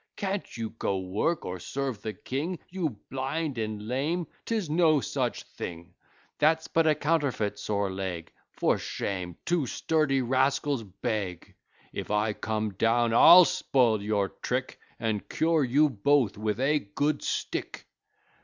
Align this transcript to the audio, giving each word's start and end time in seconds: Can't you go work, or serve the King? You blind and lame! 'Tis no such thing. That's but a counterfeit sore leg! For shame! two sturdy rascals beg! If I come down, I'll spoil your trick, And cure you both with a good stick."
Can't 0.15 0.57
you 0.57 0.71
go 0.71 0.97
work, 0.97 1.45
or 1.45 1.59
serve 1.59 2.01
the 2.01 2.13
King? 2.13 2.57
You 2.71 2.99
blind 3.11 3.59
and 3.59 3.87
lame! 3.87 4.25
'Tis 4.45 4.67
no 4.67 4.99
such 4.99 5.43
thing. 5.43 5.93
That's 6.39 6.67
but 6.67 6.87
a 6.87 6.95
counterfeit 6.95 7.59
sore 7.59 7.91
leg! 7.91 8.31
For 8.51 8.79
shame! 8.79 9.37
two 9.45 9.67
sturdy 9.67 10.23
rascals 10.23 10.81
beg! 10.81 11.53
If 11.93 12.09
I 12.09 12.33
come 12.33 12.71
down, 12.73 13.13
I'll 13.13 13.45
spoil 13.45 14.01
your 14.01 14.29
trick, 14.29 14.79
And 14.99 15.29
cure 15.29 15.63
you 15.63 15.87
both 15.87 16.35
with 16.35 16.59
a 16.59 16.79
good 16.79 17.21
stick." 17.21 17.85